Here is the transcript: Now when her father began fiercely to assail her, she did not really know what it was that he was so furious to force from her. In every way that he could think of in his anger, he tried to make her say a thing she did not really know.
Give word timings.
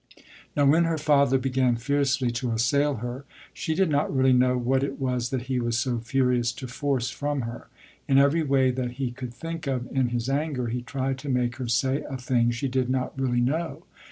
Now 0.57 0.65
when 0.65 0.85
her 0.85 0.97
father 0.97 1.37
began 1.37 1.75
fiercely 1.75 2.31
to 2.31 2.49
assail 2.53 2.95
her, 3.05 3.23
she 3.53 3.75
did 3.75 3.91
not 3.91 4.11
really 4.11 4.33
know 4.33 4.57
what 4.57 4.81
it 4.83 4.99
was 4.99 5.29
that 5.29 5.43
he 5.43 5.59
was 5.59 5.77
so 5.77 5.99
furious 5.99 6.51
to 6.53 6.65
force 6.67 7.11
from 7.11 7.41
her. 7.41 7.67
In 8.07 8.17
every 8.17 8.41
way 8.41 8.71
that 8.71 8.93
he 8.93 9.11
could 9.11 9.31
think 9.31 9.67
of 9.67 9.87
in 9.95 10.07
his 10.09 10.27
anger, 10.27 10.69
he 10.69 10.81
tried 10.81 11.19
to 11.19 11.29
make 11.29 11.57
her 11.57 11.67
say 11.67 12.01
a 12.09 12.17
thing 12.17 12.49
she 12.49 12.67
did 12.67 12.89
not 12.89 13.15
really 13.15 13.41
know. 13.41 13.83